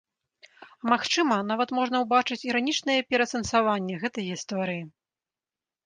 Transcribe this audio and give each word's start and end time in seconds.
А 0.85 0.89
магчыма, 0.93 1.37
нават 1.51 1.75
можна 1.81 2.01
ўбачыць 2.05 2.39
іранічнае 2.53 2.99
пераасэнсаванне 3.13 4.03
гэтай 4.07 4.23
гісторыі. 4.33 4.83